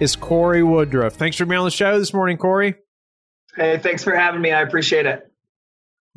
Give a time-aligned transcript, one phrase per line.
[0.00, 1.14] is Corey Woodruff.
[1.14, 2.74] Thanks for being on the show this morning, Corey.
[3.56, 4.52] Hey, thanks for having me.
[4.52, 5.30] I appreciate it.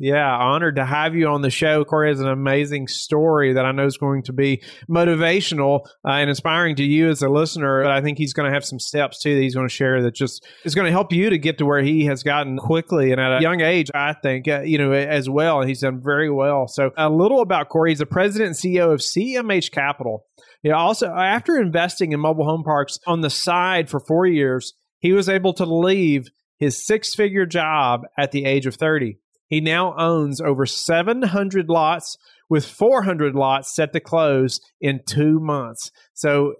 [0.02, 1.84] Yeah, honored to have you on the show.
[1.84, 6.30] Corey has an amazing story that I know is going to be motivational uh, and
[6.30, 7.82] inspiring to you as a listener.
[7.82, 10.02] But I think he's going to have some steps too that he's going to share
[10.02, 13.12] that just is going to help you to get to where he has gotten quickly
[13.12, 13.90] and at a young age.
[13.94, 16.66] I think uh, you know as well, and he's done very well.
[16.66, 17.90] So a little about Corey.
[17.90, 20.24] He's the president and CEO of CMH Capital.
[20.62, 20.74] Yeah.
[20.74, 25.28] Also, after investing in mobile home parks on the side for four years, he was
[25.28, 26.28] able to leave
[26.58, 29.16] his six figure job at the age of 30.
[29.46, 32.16] He now owns over 700 lots
[32.48, 35.90] with 400 lots set to close in two months.
[36.12, 36.54] So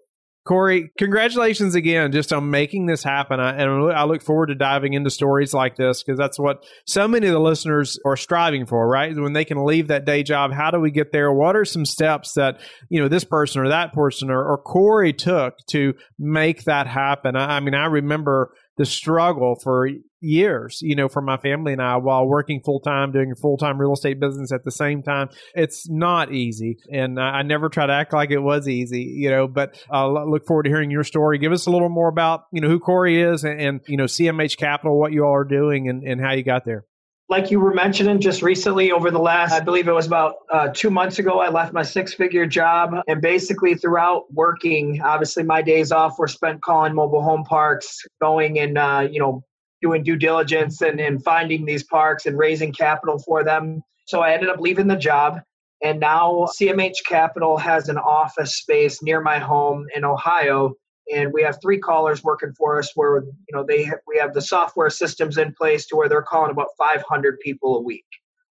[0.46, 3.38] Corey, congratulations again just on making this happen.
[3.38, 7.06] I, and I look forward to diving into stories like this because that's what so
[7.06, 9.14] many of the listeners are striving for, right?
[9.14, 11.30] When they can leave that day job, how do we get there?
[11.30, 15.12] What are some steps that, you know, this person or that person or, or Corey
[15.12, 17.36] took to make that happen?
[17.36, 19.90] I, I mean, I remember the struggle for
[20.22, 23.58] years, you know, for my family and I while working full time, doing a full
[23.58, 25.28] time real estate business at the same time.
[25.54, 26.78] It's not easy.
[26.90, 30.46] And I never try to act like it was easy, you know, but I look
[30.46, 31.36] forward to hearing your story.
[31.36, 34.04] Give us a little more about, you know, who Corey is and, and you know,
[34.04, 36.86] CMH Capital, what you all are doing and, and how you got there
[37.30, 40.68] like you were mentioning just recently over the last i believe it was about uh,
[40.74, 45.62] two months ago i left my six figure job and basically throughout working obviously my
[45.62, 49.42] days off were spent calling mobile home parks going and uh, you know
[49.80, 53.82] doing due diligence and, and finding these parks and raising capital for them.
[54.06, 55.40] So i ended up leaving the job
[55.82, 60.74] and now cmh capital has an office space near my home in ohio
[61.12, 64.42] and we have three callers working for us where you know they we have the
[64.42, 68.06] software systems in place to where they're calling about 500 people a week.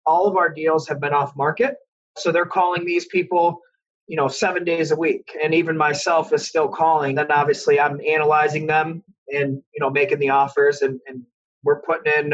[0.06, 1.76] All of our deals have been off market
[2.16, 3.60] so they're calling these people
[4.06, 5.36] you know seven days a week.
[5.42, 10.18] And even myself is still calling then obviously i'm analyzing them and you know making
[10.18, 11.22] the offers and, and
[11.64, 12.32] we're putting in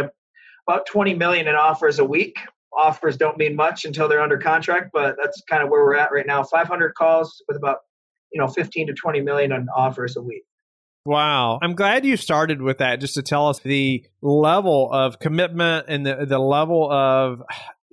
[0.69, 2.37] about 20 million in offers a week.
[2.77, 6.12] Offers don't mean much until they're under contract but that's kind of where we're at
[6.12, 6.43] right now.
[6.43, 7.78] 500 calls with about
[8.32, 10.44] you know 15 to 20 million on offers a week
[11.04, 11.59] Wow.
[11.60, 16.06] I'm glad you started with that just to tell us the level of commitment and
[16.06, 17.43] the, the level of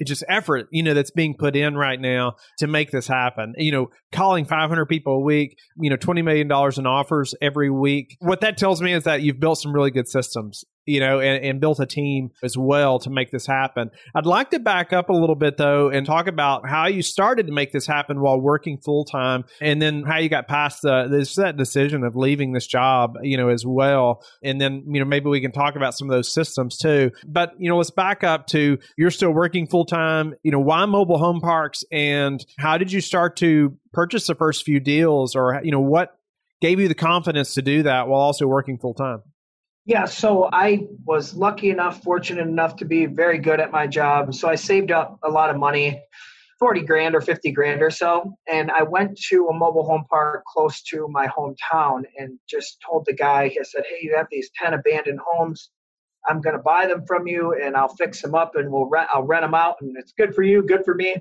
[0.06, 3.54] just effort, you know, that's being put in right now to make this happen.
[3.58, 8.16] You know, calling 500 people a week, you know, $20 million in offers every week.
[8.20, 11.44] What that tells me is that you've built some really good systems you know, and,
[11.44, 13.92] and, built a team as well to make this happen.
[14.16, 17.48] I'd like to back up a little bit though and talk about how you started
[17.48, 21.08] to make this happen while working full time, and then how you got past the
[21.10, 24.24] this that decision of leaving this job, you know, as well.
[24.44, 27.12] And then you know maybe we can talk about some of those systems too.
[27.28, 30.34] But you know, let's back up to you're still working full time.
[30.44, 34.64] You know, why mobile home parks, and how did you start to purchase the first
[34.64, 36.16] few deals, or you know what
[36.62, 39.22] gave you the confidence to do that while also working full time?
[39.90, 44.36] Yeah, so I was lucky enough, fortunate enough to be very good at my job.
[44.36, 46.00] So I saved up a lot of money,
[46.60, 48.36] 40 grand or 50 grand or so.
[48.48, 53.08] And I went to a mobile home park close to my hometown and just told
[53.08, 55.72] the guy, I said, Hey, you have these 10 abandoned homes.
[56.28, 59.10] I'm going to buy them from you and I'll fix them up and we'll rent,
[59.12, 61.16] I'll rent them out and it's good for you, good for me.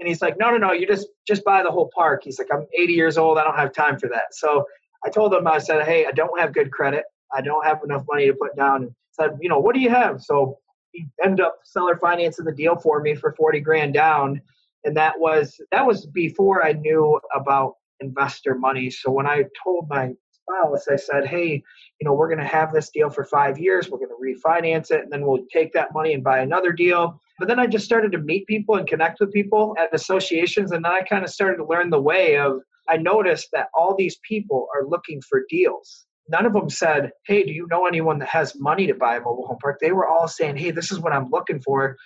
[0.00, 2.22] And he's like, no, no, no, you just, just buy the whole park.
[2.24, 3.38] He's like, I'm 80 years old.
[3.38, 4.34] I don't have time for that.
[4.34, 4.64] So
[5.06, 7.04] I told him, I said, Hey, I don't have good credit.
[7.34, 8.82] I don't have enough money to put down.
[8.84, 10.22] And said, you know, what do you have?
[10.22, 10.58] So
[10.92, 14.40] he ended up seller financing the deal for me for 40 grand down.
[14.84, 18.90] And that was, that was before I knew about investor money.
[18.90, 21.62] So when I told my spouse, I said, hey,
[22.00, 23.90] you know, we're going to have this deal for five years.
[23.90, 27.20] We're going to refinance it and then we'll take that money and buy another deal.
[27.38, 30.72] But then I just started to meet people and connect with people at associations.
[30.72, 33.94] And then I kind of started to learn the way of, I noticed that all
[33.94, 38.18] these people are looking for deals none of them said, Hey, do you know anyone
[38.18, 39.78] that has money to buy a mobile home park?
[39.80, 41.96] They were all saying, Hey, this is what I'm looking for.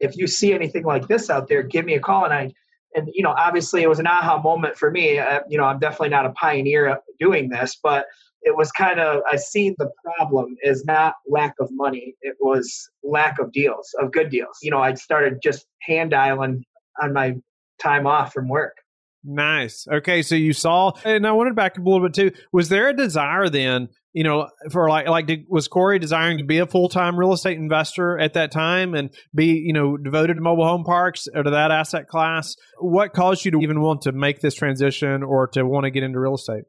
[0.00, 2.24] If you see anything like this out there, give me a call.
[2.24, 2.52] And I,
[2.94, 5.18] and you know, obviously it was an aha moment for me.
[5.18, 8.06] Uh, you know, I'm definitely not a pioneer doing this, but
[8.42, 12.14] it was kind of I see the problem is not lack of money.
[12.22, 14.58] It was lack of deals, of good deals.
[14.62, 16.64] You know, I started just hand dialing
[17.00, 17.36] on my
[17.80, 18.76] time off from work.
[19.24, 19.86] Nice.
[19.92, 22.32] Okay, so you saw, and I wanted back up a little bit too.
[22.52, 26.44] Was there a desire then you know, for like, like did, was Corey desiring to
[26.44, 30.34] be a full time real estate investor at that time and be, you know, devoted
[30.34, 32.54] to mobile home parks or to that asset class?
[32.78, 36.02] What caused you to even want to make this transition or to want to get
[36.02, 36.64] into real estate?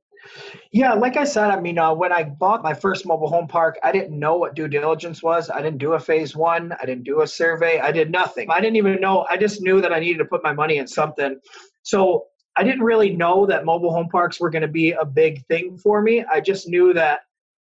[0.71, 3.77] Yeah, like I said, I mean, uh, when I bought my first mobile home park,
[3.83, 5.49] I didn't know what due diligence was.
[5.49, 6.71] I didn't do a phase one.
[6.81, 7.81] I didn't do a survey.
[7.81, 8.49] I did nothing.
[8.49, 9.25] I didn't even know.
[9.29, 11.41] I just knew that I needed to put my money in something.
[11.81, 15.45] So I didn't really know that mobile home parks were going to be a big
[15.47, 16.23] thing for me.
[16.31, 17.21] I just knew that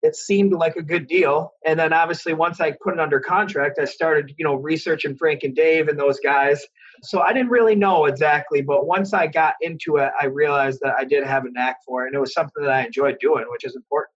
[0.03, 1.53] it seemed like a good deal.
[1.65, 5.43] And then obviously once I put it under contract, I started, you know, researching Frank
[5.43, 6.63] and Dave and those guys.
[7.03, 10.95] So I didn't really know exactly, but once I got into it, I realized that
[10.99, 13.47] I did have a knack for it and it was something that I enjoyed doing,
[13.51, 14.16] which is important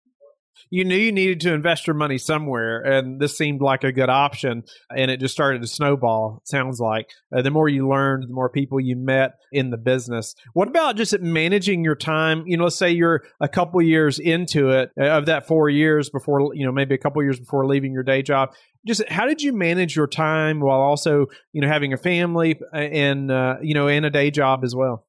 [0.69, 4.09] you knew you needed to invest your money somewhere, and this seemed like a good
[4.09, 4.63] option.
[4.95, 6.41] And it just started to snowball.
[6.43, 10.35] Sounds like uh, the more you learned, the more people you met in the business.
[10.53, 12.43] What about just managing your time?
[12.47, 16.09] You know, let's say you're a couple years into it, uh, of that four years
[16.09, 18.53] before, you know, maybe a couple years before leaving your day job.
[18.85, 22.77] Just how did you manage your time while also, you know, having a family uh,
[22.77, 25.06] and uh, you know, and a day job as well?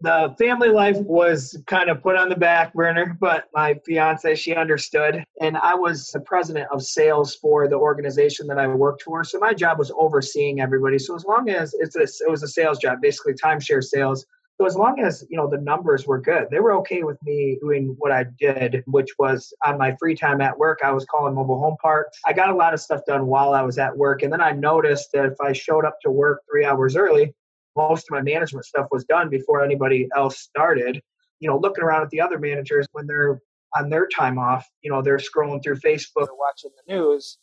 [0.00, 4.54] The family life was kind of put on the back burner, but my fiance, she
[4.54, 5.22] understood.
[5.40, 9.24] And I was the president of sales for the organization that I worked for.
[9.24, 10.98] So my job was overseeing everybody.
[10.98, 14.24] So as long as it's a, it was a sales job, basically timeshare sales.
[14.60, 17.56] So as long as you know the numbers were good, they were okay with me
[17.62, 20.80] doing what I did, which was on my free time at work.
[20.84, 22.18] I was calling mobile home parks.
[22.26, 24.52] I got a lot of stuff done while I was at work, and then I
[24.52, 27.34] noticed that if I showed up to work three hours early,
[27.76, 31.00] most of my management stuff was done before anybody else started.
[31.38, 33.40] You know, looking around at the other managers when they're
[33.76, 37.38] on their time off, you know, they're scrolling through Facebook or watching the news.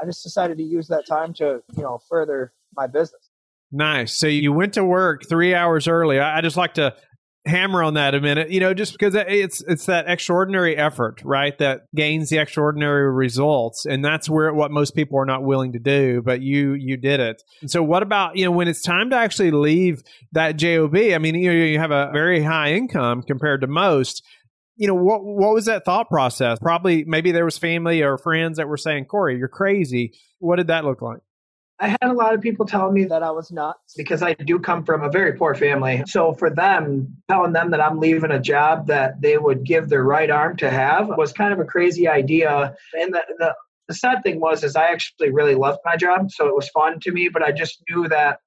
[0.00, 3.30] I just decided to use that time to, you know, further my business.
[3.70, 4.12] Nice.
[4.12, 6.20] So you went to work three hours early.
[6.20, 6.94] I just like to
[7.44, 11.58] hammer on that a minute you know just because it's it's that extraordinary effort right
[11.58, 13.84] that gains the extraordinary results.
[13.84, 17.20] And that's where what most people are not willing to do but you you did
[17.20, 17.42] it.
[17.60, 20.02] And so what about you know when it's time to actually leave
[20.32, 24.22] that job i mean you know you have a very high income compared to most.
[24.76, 26.58] You know what what was that thought process?
[26.60, 30.14] Probably maybe there was family or friends that were saying corey you're crazy.
[30.38, 31.20] What did that look like
[31.82, 34.60] I had a lot of people telling me that I was nuts because I do
[34.60, 36.04] come from a very poor family.
[36.06, 40.04] So for them, telling them that I'm leaving a job that they would give their
[40.04, 42.76] right arm to have was kind of a crazy idea.
[42.94, 43.56] And the, the,
[43.88, 47.00] the sad thing was is I actually really loved my job, so it was fun
[47.00, 48.38] to me, but I just knew that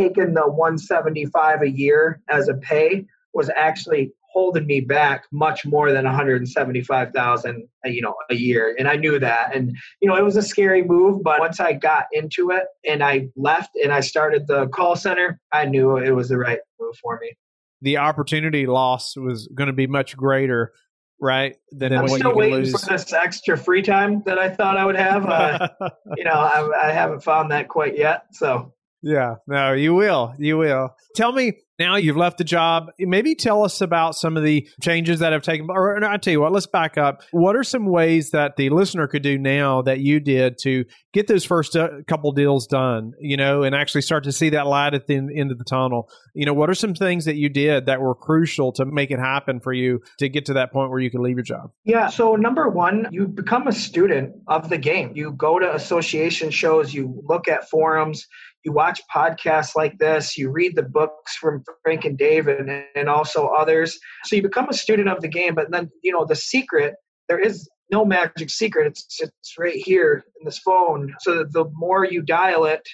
[0.00, 5.92] taking the 175 a year as a pay was actually holding me back much more
[5.92, 10.24] than 175,000 uh, you know a year and I knew that and you know it
[10.24, 14.00] was a scary move but once I got into it and I left and I
[14.00, 17.32] started the call center I knew it was the right move for me
[17.80, 20.72] the opportunity loss was going to be much greater
[21.20, 22.72] right than I'm what still you waiting lose.
[22.72, 25.68] for this extra free time that I thought I would have uh,
[26.16, 30.34] you know I, I haven't found that quite yet so yeah, no, you will.
[30.38, 30.96] You will.
[31.14, 32.90] Tell me now you've left the job.
[32.98, 35.66] Maybe tell us about some of the changes that have taken.
[35.68, 37.22] Or no, I tell you what, let's back up.
[37.32, 41.26] What are some ways that the listener could do now that you did to get
[41.26, 43.12] those first uh, couple deals done?
[43.18, 46.08] You know, and actually start to see that light at the end of the tunnel.
[46.34, 49.18] You know, what are some things that you did that were crucial to make it
[49.18, 51.70] happen for you to get to that point where you can leave your job?
[51.84, 52.08] Yeah.
[52.08, 55.12] So number one, you become a student of the game.
[55.14, 56.94] You go to association shows.
[56.94, 58.26] You look at forums
[58.64, 63.08] you watch podcasts like this, you read the books from Frank and Dave and, and
[63.08, 63.98] also others.
[64.24, 65.54] So you become a student of the game.
[65.54, 66.94] But then, you know, the secret,
[67.28, 68.86] there is no magic secret.
[68.86, 71.14] It's, it's right here in this phone.
[71.20, 72.86] So the more you dial it,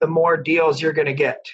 [0.00, 1.44] the more deals you're going to get.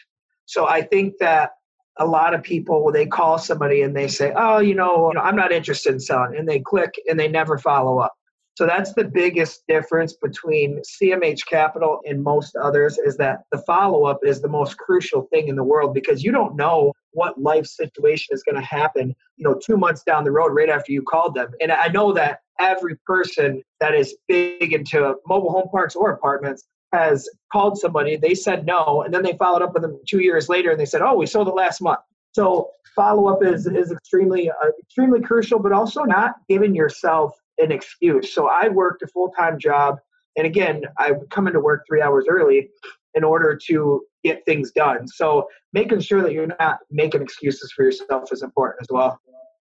[0.47, 1.51] So I think that
[1.99, 5.21] a lot of people they call somebody and they say, "Oh, you know, you know,
[5.21, 8.13] I'm not interested in selling," and they click and they never follow up.
[8.57, 14.07] So that's the biggest difference between CMH Capital and most others is that the follow
[14.07, 17.67] up is the most crucial thing in the world because you don't know what life
[17.67, 21.03] situation is going to happen, you know, 2 months down the road right after you
[21.03, 21.51] called them.
[21.61, 26.65] And I know that every person that is big into mobile home parks or apartments
[26.95, 30.49] has called somebody, they said no, and then they followed up with them 2 years
[30.49, 32.01] later and they said, "Oh, we sold it last month."
[32.33, 37.73] So follow up is is extremely uh, extremely crucial, but also not giving yourself an
[37.73, 38.35] excuse.
[38.35, 39.97] So I worked a full time job.
[40.37, 42.69] And again, I would come into work three hours early
[43.15, 45.09] in order to get things done.
[45.09, 49.19] So making sure that you're not making excuses for yourself is important as well.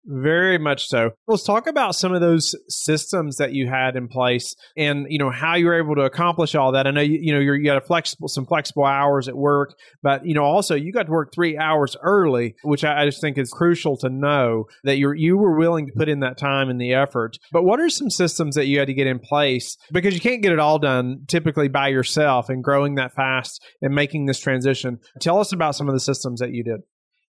[0.05, 1.11] Very much so.
[1.27, 5.29] Let's talk about some of those systems that you had in place, and you know
[5.29, 6.87] how you were able to accomplish all that.
[6.87, 10.25] I know you, you know you got a flexible some flexible hours at work, but
[10.25, 13.37] you know also you got to work three hours early, which I, I just think
[13.37, 16.81] is crucial to know that you you were willing to put in that time and
[16.81, 17.37] the effort.
[17.53, 20.41] But what are some systems that you had to get in place because you can't
[20.41, 24.99] get it all done typically by yourself and growing that fast and making this transition?
[25.21, 26.81] Tell us about some of the systems that you did.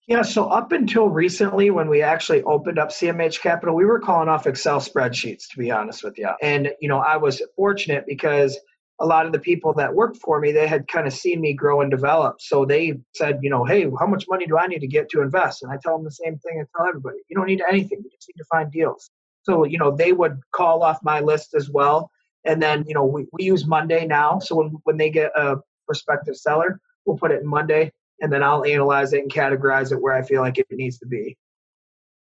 [0.06, 4.28] Yeah, so up until recently, when we actually opened up CMH Capital, we were calling
[4.28, 6.28] off Excel spreadsheets, to be honest with you.
[6.42, 8.58] And, you know, I was fortunate because
[9.00, 11.54] a lot of the people that worked for me, they had kind of seen me
[11.54, 12.36] grow and develop.
[12.40, 15.22] So they said, you know, hey, how much money do I need to get to
[15.22, 15.62] invest?
[15.62, 18.10] And I tell them the same thing I tell everybody you don't need anything, you
[18.10, 19.10] just need to find deals.
[19.44, 22.10] So, you know, they would call off my list as well.
[22.44, 24.38] And then, you know, we, we use Monday now.
[24.38, 25.56] So when, when they get a
[25.86, 27.90] prospective seller, we'll put it in Monday
[28.24, 31.06] and then I'll analyze it and categorize it where I feel like it needs to
[31.06, 31.36] be.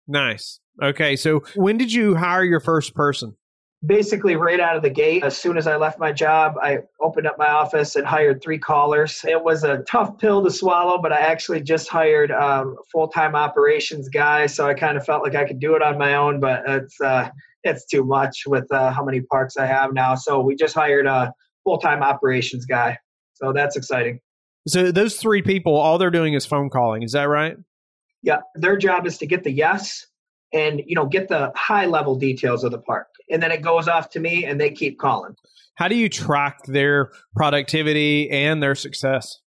[0.10, 0.60] Nice.
[0.84, 1.16] Okay.
[1.16, 3.34] So when did you hire your first person?
[3.86, 7.28] Basically, right out of the gate, as soon as I left my job, I opened
[7.28, 9.24] up my office and hired three callers.
[9.26, 13.08] It was a tough pill to swallow, but I actually just hired um, a full
[13.08, 14.48] time operations guy.
[14.48, 17.00] So I kind of felt like I could do it on my own, but it's,
[17.00, 17.30] uh,
[17.64, 20.16] it's too much with uh, how many parks I have now.
[20.16, 21.32] So we just hired a
[21.64, 22.98] full time operations guy.
[23.36, 24.20] So that's exciting.
[24.68, 27.04] So those three people, all they're doing is phone calling.
[27.04, 27.58] Is that right?
[28.24, 30.08] Yeah, their job is to get the yes
[30.54, 33.88] and you know get the high level details of the park, and then it goes
[33.88, 35.36] off to me, and they keep calling.
[35.76, 39.40] How do you track their productivity and their success?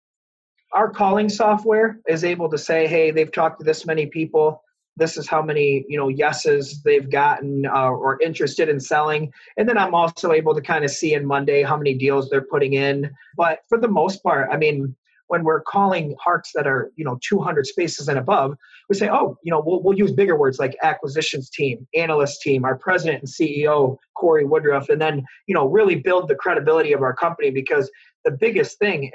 [0.73, 4.63] Our calling software is able to say, "Hey, they've talked to this many people.
[4.99, 9.67] This is how many you know yeses they've gotten uh, or interested in selling." And
[9.67, 12.75] then I'm also able to kind of see in Monday how many deals they're putting
[12.75, 13.11] in.
[13.39, 14.95] But for the most part, I mean,
[15.29, 18.57] when we're calling parks that are you know 200 spaces and above
[18.89, 22.65] we say oh you know we'll, we'll use bigger words like acquisitions team analyst team
[22.65, 27.03] our president and ceo corey woodruff and then you know really build the credibility of
[27.03, 27.91] our company because
[28.25, 29.11] the biggest thing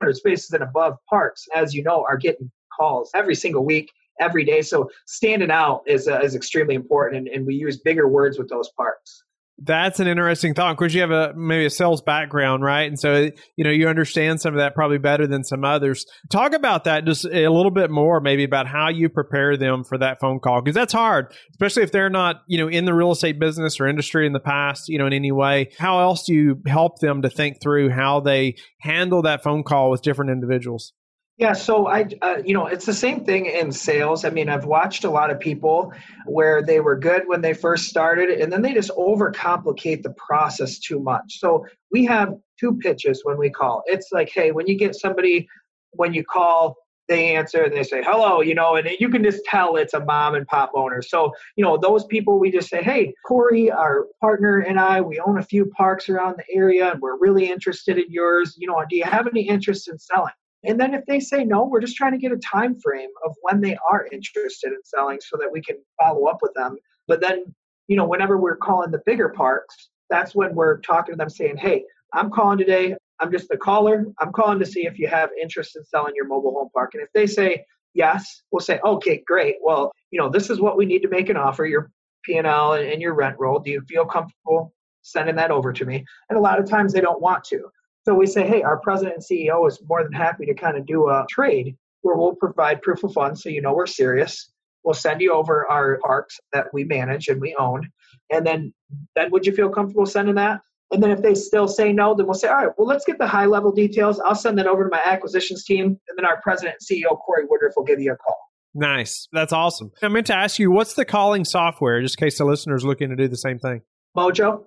[0.00, 4.44] 100 spaces and above parks as you know are getting calls every single week every
[4.44, 4.62] day.
[4.62, 8.48] So standing out is, uh, is extremely important and, and we use bigger words with
[8.48, 9.24] those parks
[9.58, 10.72] that's an interesting thought.
[10.72, 12.88] Of course, you have a maybe a sales background, right?
[12.88, 16.06] And so you know you understand some of that probably better than some others.
[16.30, 19.96] Talk about that just a little bit more, maybe about how you prepare them for
[19.98, 23.12] that phone call because that's hard, especially if they're not you know in the real
[23.12, 25.70] estate business or industry in the past, you know, in any way.
[25.78, 29.90] How else do you help them to think through how they handle that phone call
[29.90, 30.92] with different individuals?
[31.36, 34.24] Yeah, so I, uh, you know, it's the same thing in sales.
[34.24, 35.92] I mean, I've watched a lot of people
[36.26, 40.78] where they were good when they first started, and then they just overcomplicate the process
[40.78, 41.40] too much.
[41.40, 43.82] So we have two pitches when we call.
[43.86, 45.48] It's like, hey, when you get somebody,
[45.90, 46.76] when you call,
[47.08, 50.00] they answer and they say hello, you know, and you can just tell it's a
[50.04, 51.02] mom and pop owner.
[51.02, 55.18] So, you know, those people we just say, hey, Corey, our partner, and I, we
[55.18, 58.54] own a few parks around the area, and we're really interested in yours.
[58.56, 60.32] You know, do you have any interest in selling?
[60.64, 63.34] And then if they say no, we're just trying to get a time frame of
[63.42, 66.76] when they are interested in selling so that we can follow up with them.
[67.06, 67.54] But then,
[67.88, 71.56] you know, whenever we're calling the bigger parks, that's when we're talking to them saying,
[71.58, 72.94] hey, I'm calling today.
[73.20, 74.06] I'm just a caller.
[74.20, 76.94] I'm calling to see if you have interest in selling your mobile home park.
[76.94, 79.56] And if they say yes, we'll say, okay, great.
[79.62, 81.64] Well, you know, this is what we need to make an offer.
[81.64, 81.90] Your
[82.24, 83.58] P&L and your rent roll.
[83.58, 86.04] Do you feel comfortable sending that over to me?
[86.28, 87.68] And a lot of times they don't want to.
[88.04, 90.86] So we say, hey, our president and CEO is more than happy to kind of
[90.86, 94.50] do a trade where we'll provide proof of funds so you know we're serious.
[94.84, 97.88] We'll send you over our parks that we manage and we own.
[98.30, 98.74] And then
[99.16, 100.60] then would you feel comfortable sending that?
[100.90, 103.18] And then if they still say no, then we'll say, all right, well, let's get
[103.18, 104.20] the high level details.
[104.20, 105.86] I'll send that over to my acquisitions team.
[105.86, 108.36] And then our president and CEO, Corey Woodruff, will give you a call.
[108.74, 109.28] Nice.
[109.32, 109.92] That's awesome.
[110.02, 113.08] I meant to ask you, what's the calling software, just in case the listeners looking
[113.08, 113.80] to do the same thing?
[114.16, 114.64] Mojo.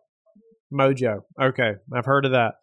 [0.74, 1.22] Mojo.
[1.40, 1.74] Okay.
[1.94, 2.56] I've heard of that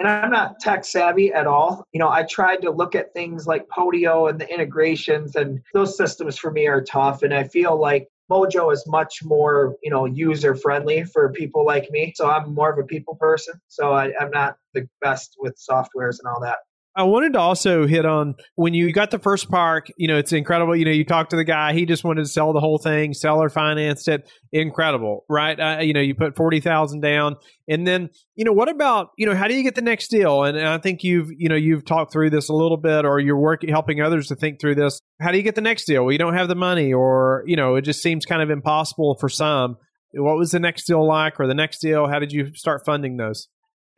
[0.00, 1.84] and I'm not tech savvy at all.
[1.92, 5.96] You know, I tried to look at things like Podio and the integrations, and those
[5.96, 7.22] systems for me are tough.
[7.22, 11.90] And I feel like Mojo is much more, you know, user friendly for people like
[11.90, 12.14] me.
[12.16, 13.60] So I'm more of a people person.
[13.68, 16.58] So I, I'm not the best with softwares and all that.
[16.96, 20.32] I wanted to also hit on when you got the first park, you know, it's
[20.32, 20.74] incredible.
[20.74, 23.14] You know, you talked to the guy, he just wanted to sell the whole thing,
[23.14, 24.28] seller financed it.
[24.52, 25.58] Incredible, right?
[25.58, 27.36] Uh, you know, you put 40,000 down.
[27.68, 30.42] And then, you know, what about, you know, how do you get the next deal?
[30.42, 33.20] And, and I think you've, you know, you've talked through this a little bit or
[33.20, 35.00] you're working, helping others to think through this.
[35.20, 36.02] How do you get the next deal?
[36.02, 39.16] Well, you don't have the money or, you know, it just seems kind of impossible
[39.20, 39.76] for some.
[40.12, 42.08] What was the next deal like or the next deal?
[42.08, 43.48] How did you start funding those?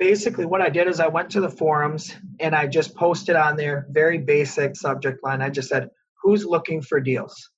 [0.02, 3.56] Basically what I did is I went to the forums and I just posted on
[3.56, 5.40] there very basic subject line.
[5.40, 5.90] I just said,
[6.22, 7.52] who's looking for deals?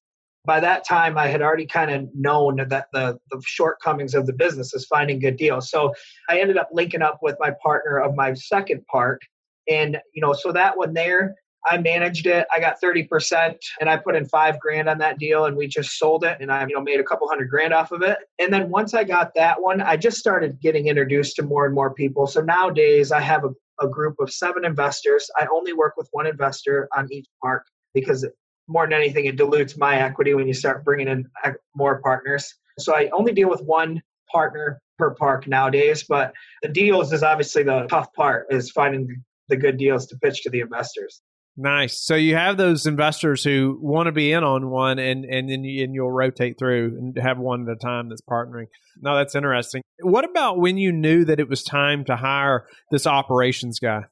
[0.45, 4.33] by that time I had already kind of known that the, the shortcomings of the
[4.33, 5.71] business is finding good deals.
[5.71, 5.95] So
[6.29, 9.23] I ended up linking up with my partner of my second park.
[9.69, 11.35] And, you know, so that one there,
[11.67, 12.47] I managed it.
[12.53, 15.99] I got 30% and I put in five grand on that deal and we just
[15.99, 18.19] sold it and I, you know, made a couple hundred grand off of it.
[18.39, 21.75] And then once I got that one, I just started getting introduced to more and
[21.75, 22.27] more people.
[22.27, 23.51] So nowadays I have a,
[23.85, 25.31] a group of seven investors.
[25.39, 28.27] I only work with one investor on each park because
[28.69, 31.29] more than anything, it dilutes my equity when you start bringing in
[31.75, 32.53] more partners.
[32.79, 37.63] So I only deal with one partner per park nowadays, but the deals is obviously
[37.63, 41.23] the tough part is finding the good deals to pitch to the investors.
[41.57, 42.01] Nice.
[42.05, 45.63] So you have those investors who want to be in on one, and and then
[45.63, 48.67] you, and you'll rotate through and have one at a time that's partnering.
[49.01, 49.83] No, that's interesting.
[50.01, 54.03] What about when you knew that it was time to hire this operations guy?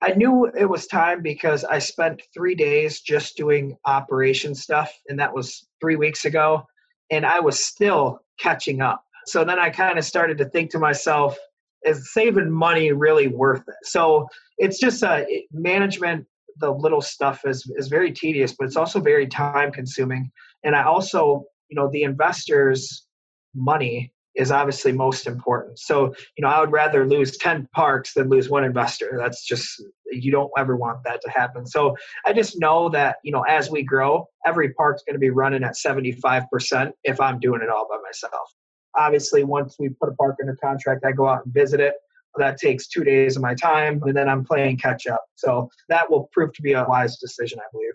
[0.00, 5.18] I knew it was time because I spent three days just doing operation stuff, and
[5.18, 6.64] that was three weeks ago,
[7.10, 9.02] and I was still catching up.
[9.26, 11.36] So then I kind of started to think to myself,
[11.82, 13.74] is saving money really worth it?
[13.82, 16.26] So it's just a management.
[16.60, 20.30] The little stuff is is very tedious, but it's also very time consuming.
[20.64, 23.06] And I also, you know, the investors'
[23.54, 25.78] money is obviously most important.
[25.78, 29.18] So, you know, I would rather lose 10 parks than lose one investor.
[29.20, 31.66] That's just, you don't ever want that to happen.
[31.66, 35.30] So I just know that, you know, as we grow, every park's going to be
[35.30, 38.48] running at 75% if I'm doing it all by myself.
[38.96, 41.94] Obviously, once we put a park under contract, I go out and visit it.
[42.38, 45.24] That takes two days of my time, and then I'm playing catch up.
[45.34, 47.92] So that will prove to be a wise decision, I believe.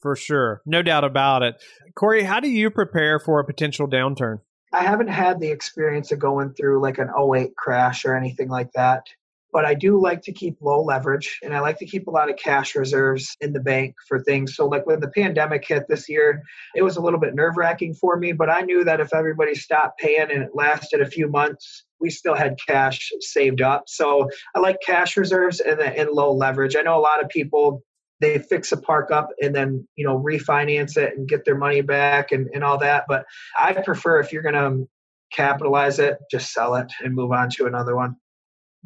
[0.00, 0.62] For sure.
[0.64, 1.62] No doubt about it.
[1.94, 4.38] Corey, how do you prepare for a potential downturn?
[4.72, 8.72] I haven't had the experience of going through like an 08 crash or anything like
[8.72, 9.06] that.
[9.52, 12.30] But I do like to keep low leverage and I like to keep a lot
[12.30, 14.54] of cash reserves in the bank for things.
[14.54, 16.44] So, like when the pandemic hit this year,
[16.76, 19.56] it was a little bit nerve wracking for me, but I knew that if everybody
[19.56, 23.84] stopped paying and it lasted a few months, we still had cash saved up.
[23.86, 26.76] So, I like cash reserves and, and low leverage.
[26.76, 27.82] I know a lot of people
[28.20, 31.80] they fix a park up and then you know refinance it and get their money
[31.80, 33.24] back and, and all that but
[33.58, 34.88] i prefer if you're going to
[35.32, 38.14] capitalize it just sell it and move on to another one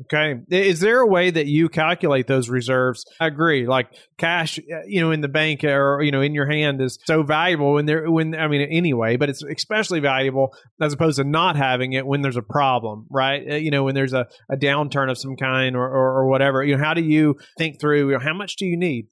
[0.02, 0.40] Okay.
[0.50, 3.04] Is there a way that you calculate those reserves?
[3.21, 3.69] I agree.
[3.69, 6.99] Like cash, uh, you know, in the bank or, you know, in your hand is
[7.04, 11.25] so valuable when there, when, I mean, anyway, but it's especially valuable as opposed to
[11.25, 13.42] not having it when there's a problem, right?
[13.49, 16.64] Uh, you know, when there's a, a downturn of some kind or, or, or whatever,
[16.64, 19.06] you know, how do you think through, you know, how much do you need?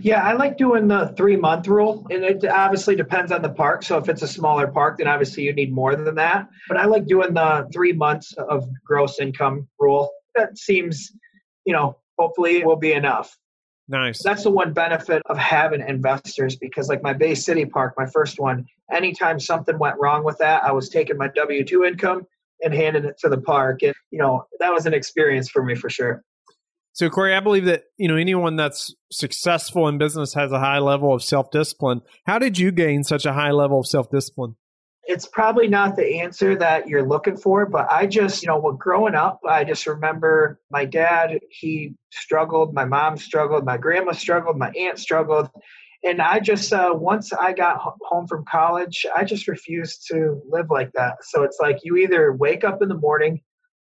[0.00, 3.82] Yeah, I like doing the three month rule, and it obviously depends on the park.
[3.82, 6.48] So if it's a smaller park, then obviously you need more than that.
[6.68, 10.10] But I like doing the three months of gross income rule.
[10.34, 11.12] That seems,
[11.66, 13.36] you know, hopefully it will be enough.
[13.88, 14.22] Nice.
[14.22, 18.38] That's the one benefit of having investors because, like my Bay City Park, my first
[18.38, 22.24] one, anytime something went wrong with that, I was taking my W 2 income
[22.62, 23.82] and handing it to the park.
[23.82, 26.22] And, you know, that was an experience for me for sure.
[27.00, 30.80] So, Corey, I believe that you know anyone that's successful in business has a high
[30.80, 32.02] level of self discipline.
[32.26, 34.56] How did you gain such a high level of self discipline?
[35.04, 38.74] It's probably not the answer that you're looking for, but I just, you know, well,
[38.74, 44.58] growing up, I just remember my dad, he struggled, my mom struggled, my grandma struggled,
[44.58, 45.48] my aunt struggled.
[46.04, 50.66] And I just, uh, once I got home from college, I just refused to live
[50.68, 51.14] like that.
[51.22, 53.40] So it's like you either wake up in the morning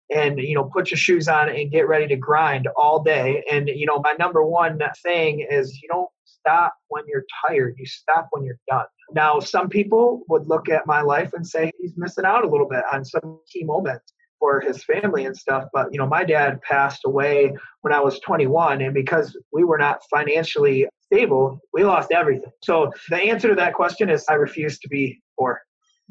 [0.09, 3.43] and you know put your shoes on and get ready to grind all day.
[3.51, 7.75] And you know my number one thing is you don't stop when you're tired.
[7.77, 8.85] You stop when you're done.
[9.13, 12.67] Now some people would look at my life and say he's missing out a little
[12.67, 15.65] bit on some key moments for his family and stuff.
[15.73, 19.77] But you know my dad passed away when i was 21 and because we were
[19.77, 22.51] not financially stable we lost everything.
[22.63, 25.61] So the answer to that question is i refuse to be poor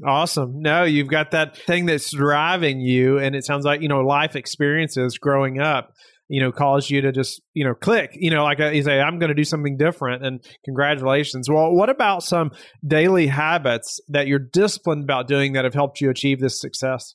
[0.05, 0.61] Awesome.
[0.61, 4.37] No, you've got that thing that's driving you, and it sounds like you know life
[4.37, 5.93] experiences growing up.
[6.29, 8.11] You know, caused you to just you know click.
[8.13, 11.49] You know, like uh, you say, I'm going to do something different, and congratulations.
[11.49, 12.51] Well, what about some
[12.87, 17.15] daily habits that you're disciplined about doing that have helped you achieve this success?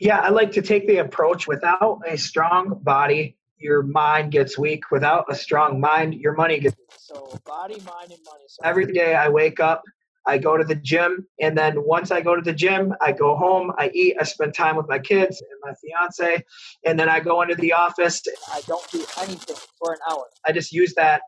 [0.00, 4.90] Yeah, I like to take the approach without a strong body, your mind gets weak.
[4.90, 6.88] Without a strong mind, your money gets weak.
[6.98, 8.44] So, body, mind, and money.
[8.48, 9.82] So, every day I wake up,
[10.26, 13.36] I go to the gym, and then once I go to the gym, I go
[13.36, 16.44] home, I eat, I spend time with my kids and my fiance,
[16.84, 18.22] and then I go into the office.
[18.52, 20.24] I don't do anything for an hour.
[20.44, 21.22] I just use that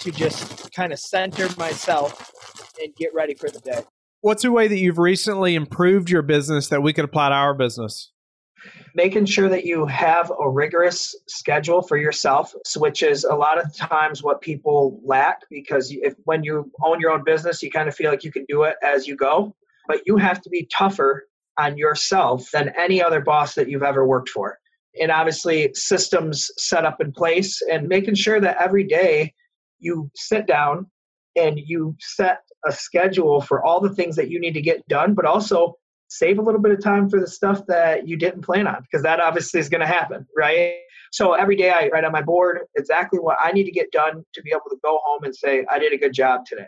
[0.00, 2.32] to just kind of center myself
[2.80, 3.82] and get ready for the day.
[4.20, 7.54] What's a way that you've recently improved your business that we could apply to our
[7.54, 8.10] business?
[8.94, 13.74] Making sure that you have a rigorous schedule for yourself which is a lot of
[13.76, 17.94] times what people lack because if when you own your own business you kind of
[17.94, 19.54] feel like you can do it as you go
[19.86, 21.26] but you have to be tougher
[21.58, 24.58] on yourself than any other boss that you've ever worked for.
[25.00, 29.34] And obviously systems set up in place and making sure that every day
[29.80, 30.86] you sit down
[31.36, 35.14] and you set a schedule for all the things that you need to get done
[35.14, 35.76] but also
[36.14, 39.02] save a little bit of time for the stuff that you didn't plan on because
[39.02, 40.74] that obviously is going to happen right?
[41.12, 44.24] So every day i write on my board exactly what i need to get done
[44.32, 46.66] to be able to go home and say i did a good job today.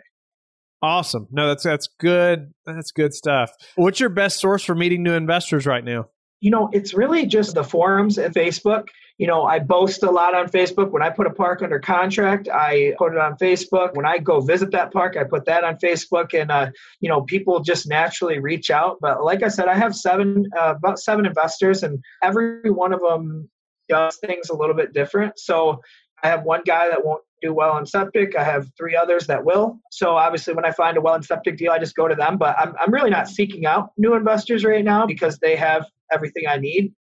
[0.81, 1.27] Awesome.
[1.31, 3.51] No that's that's good that's good stuff.
[3.75, 6.09] What's your best source for meeting new investors right now?
[6.39, 8.89] You know, it's really just the forums and Facebook.
[9.17, 10.91] You know, I boast a lot on Facebook.
[10.91, 13.95] When I put a park under contract, I put it on Facebook.
[13.95, 17.21] When I go visit that park, I put that on Facebook, and uh, you know,
[17.21, 18.97] people just naturally reach out.
[19.01, 23.01] But like I said, I have seven, uh, about seven investors, and every one of
[23.01, 23.49] them
[23.89, 25.39] does things a little bit different.
[25.39, 25.81] So
[26.23, 28.35] I have one guy that won't do well on septic.
[28.35, 29.79] I have three others that will.
[29.91, 32.37] So obviously, when I find a well in septic deal, I just go to them.
[32.37, 36.45] But I'm, I'm really not seeking out new investors right now because they have everything
[36.47, 36.93] I need,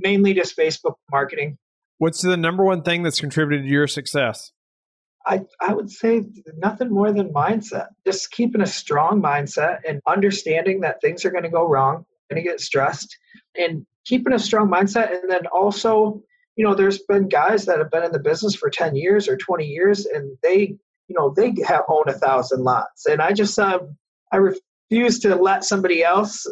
[0.00, 1.58] mainly just Facebook marketing.
[2.02, 4.50] What's the number one thing that's contributed to your success?
[5.24, 6.24] I, I would say
[6.56, 7.90] nothing more than mindset.
[8.04, 12.42] Just keeping a strong mindset and understanding that things are going to go wrong, going
[12.42, 13.16] to get stressed,
[13.54, 15.12] and keeping a strong mindset.
[15.12, 16.20] And then also,
[16.56, 19.36] you know, there's been guys that have been in the business for 10 years or
[19.36, 23.06] 20 years, and they, you know, they have owned a thousand lots.
[23.06, 23.78] And I just, uh,
[24.32, 26.44] I refuse to let somebody else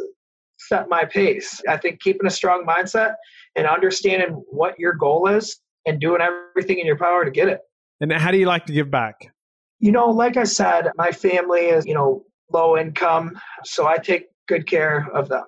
[0.59, 1.61] set my pace.
[1.69, 3.15] I think keeping a strong mindset
[3.57, 7.61] and understanding what your goal is and doing everything in your power to get it.
[8.01, 9.33] And how do you like to give back?
[9.79, 14.27] You know, like I said, my family is, you know, low income, so I take
[14.49, 15.45] good care of them.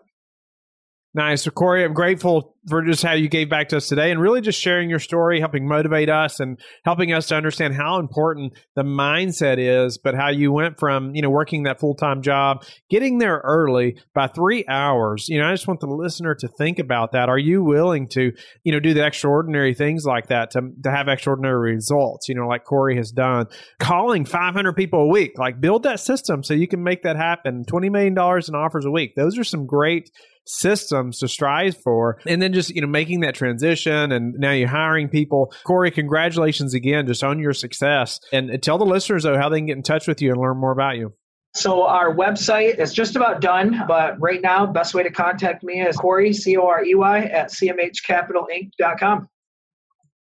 [1.15, 1.43] Nice.
[1.43, 4.41] So, Corey, I'm grateful for just how you gave back to us today and really
[4.41, 8.83] just sharing your story, helping motivate us and helping us to understand how important the
[8.83, 13.19] mindset is, but how you went from, you know, working that full time job, getting
[13.19, 15.29] there early by three hours.
[15.29, 17.29] You know, I just want the listener to think about that.
[17.29, 18.33] Are you willing to,
[18.65, 22.49] you know, do the extraordinary things like that to, to have extraordinary results, you know,
[22.49, 23.49] like Corey has done?
[23.79, 27.67] Calling 500 people a week, like build that system so you can make that happen.
[27.67, 29.15] $20 million in offers a week.
[29.15, 30.11] Those are some great
[30.47, 32.19] systems to strive for.
[32.27, 35.53] And then just, you know, making that transition and now you're hiring people.
[35.65, 38.19] Corey, congratulations again just on your success.
[38.33, 40.59] And tell the listeners, though, how they can get in touch with you and learn
[40.59, 41.15] more about you.
[41.55, 45.83] So our website is just about done, but right now, best way to contact me
[45.83, 49.29] is Corey, C-O-R-E-Y, at cmhcapitalinc.com.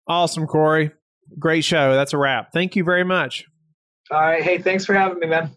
[0.09, 0.91] Awesome, Corey.
[1.39, 1.95] Great show.
[1.95, 2.49] That's a wrap.
[2.53, 3.45] Thank you very much.
[4.11, 4.43] All right.
[4.43, 5.55] Hey, thanks for having me, man.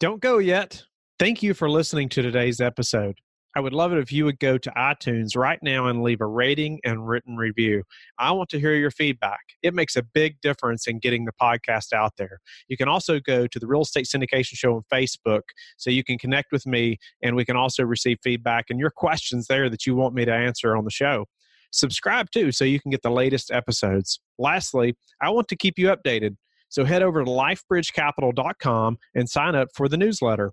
[0.00, 0.82] Don't go yet.
[1.18, 3.16] Thank you for listening to today's episode.
[3.56, 6.26] I would love it if you would go to iTunes right now and leave a
[6.26, 7.84] rating and written review.
[8.18, 9.40] I want to hear your feedback.
[9.62, 12.40] It makes a big difference in getting the podcast out there.
[12.68, 15.40] You can also go to the Real Estate Syndication Show on Facebook
[15.78, 19.46] so you can connect with me and we can also receive feedback and your questions
[19.46, 21.24] there that you want me to answer on the show.
[21.72, 24.20] Subscribe too so you can get the latest episodes.
[24.38, 26.36] Lastly, I want to keep you updated.
[26.68, 30.52] So head over to lifebridgecapital.com and sign up for the newsletter.